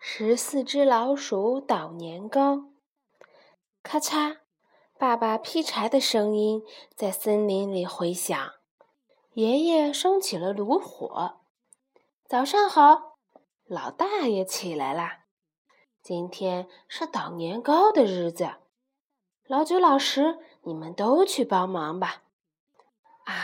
[0.00, 2.70] 十四只老鼠捣年糕，
[3.82, 4.38] 咔嚓！
[4.96, 6.62] 爸爸劈柴的声音
[6.94, 8.52] 在森林里回响。
[9.34, 11.40] 爷爷升起了炉火。
[12.26, 13.16] 早上好，
[13.66, 15.24] 老大爷起来啦！
[16.00, 18.50] 今天是捣年糕的日子。
[19.46, 22.22] 老九、老十，你们都去帮忙吧。
[23.24, 23.34] 啊，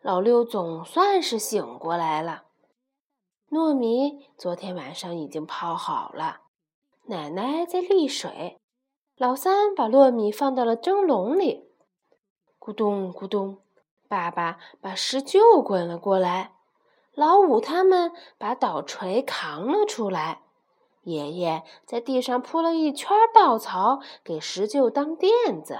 [0.00, 2.45] 老六总算是醒过来了。
[3.48, 6.40] 糯米昨天晚上已经泡好了，
[7.04, 8.58] 奶奶在沥水。
[9.16, 11.68] 老三把糯米放到了蒸笼里，
[12.58, 13.58] 咕咚咕咚，
[14.08, 16.54] 爸爸把石臼滚了过来。
[17.14, 20.42] 老五他们把捣锤扛了出来，
[21.04, 25.78] 爷爷在地上铺了一圈稻草，给石臼当垫子。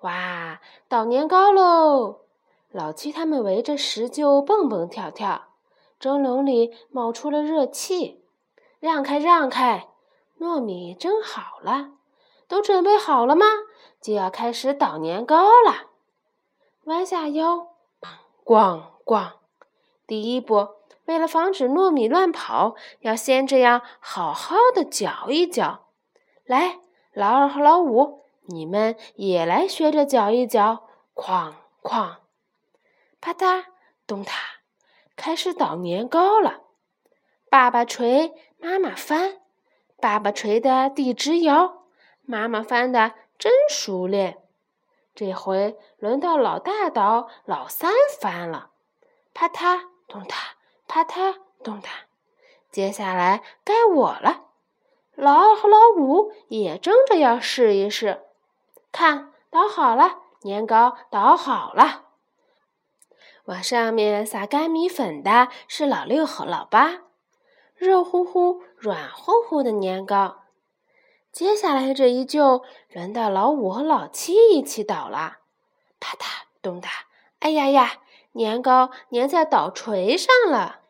[0.00, 2.22] 哇，捣年糕喽！
[2.70, 5.48] 老七他们围着石臼蹦蹦跳跳。
[5.98, 8.24] 蒸笼里冒出了热气，
[8.80, 9.88] 让开让开！
[10.38, 11.92] 糯米蒸好了，
[12.46, 13.46] 都准备好了吗？
[14.00, 15.90] 就要开始捣年糕了。
[16.84, 17.68] 弯下腰，
[18.44, 19.32] 咣咣！
[20.06, 20.68] 第一步，
[21.06, 25.86] 为了防止糯米乱跑，要先这样好好的搅一搅。
[26.44, 26.78] 来，
[27.12, 30.86] 老二和老五，你们也来学着搅一搅。
[31.14, 32.16] 哐哐，
[33.20, 33.64] 啪嗒，
[34.06, 34.32] 咚嗒。
[35.16, 36.60] 开始捣年糕了，
[37.50, 39.40] 爸爸捶，妈妈翻，
[39.98, 41.84] 爸爸捶的地直摇，
[42.22, 44.38] 妈妈翻的真熟练。
[45.14, 48.70] 这回轮到老大捣，老三翻了，
[49.32, 50.34] 啪嗒咚嗒，
[50.86, 51.86] 啪嗒咚嗒。
[52.70, 54.44] 接下来该我了，
[55.14, 58.22] 老二和老五也争着要试一试。
[58.92, 62.05] 看，捣好了，年糕捣好了。
[63.46, 67.02] 往上面撒干米粉的是老六和老八，
[67.74, 70.42] 热乎乎、软乎乎的年糕。
[71.32, 75.38] 接下来这一就轮到老五和老七一起倒了，
[76.00, 76.24] 啪嗒
[76.62, 76.88] 咚嗒，
[77.40, 78.00] 哎呀呀，
[78.32, 80.80] 年糕粘在倒锤上了。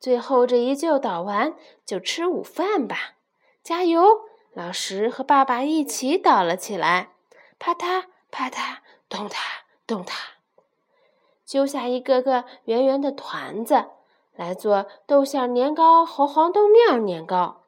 [0.00, 1.54] 最后这一就倒完，
[1.84, 3.14] 就吃午饭吧，
[3.62, 4.20] 加油！
[4.52, 7.10] 老十和爸爸一起倒了起来，
[7.58, 9.36] 啪嗒啪嗒，咚嗒
[9.86, 10.12] 咚嗒。
[11.48, 13.86] 揪下一个个圆圆的团子，
[14.34, 17.62] 来做豆馅年糕和黄豆面年糕。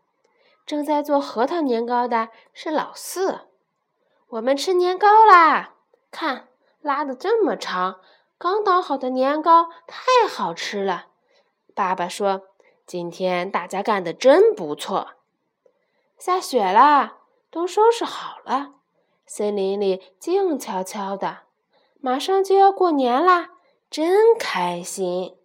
[0.67, 3.47] 正在做核桃年糕的是老四。
[4.29, 5.77] 我们吃年糕啦！
[6.11, 6.49] 看，
[6.83, 8.01] 拉的这么长，
[8.37, 11.07] 刚捣好的年糕太好吃了。
[11.75, 12.43] 爸爸说
[12.85, 15.13] ：“今天大家干的真不错。”
[16.19, 17.17] 下雪啦，
[17.51, 18.75] 都收拾好了。
[19.25, 21.39] 森林里静悄悄的，
[21.99, 23.53] 马上就要过年啦。
[23.91, 25.40] 真开心。